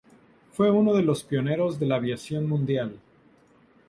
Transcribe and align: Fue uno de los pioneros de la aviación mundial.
Fue 0.53 0.71
uno 0.71 0.95
de 0.95 1.03
los 1.03 1.23
pioneros 1.23 1.79
de 1.79 1.85
la 1.85 1.97
aviación 1.97 2.49
mundial. 2.49 2.97